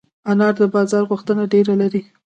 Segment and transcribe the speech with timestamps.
[0.31, 2.01] انار د بازار غوښتنه ډېره لري.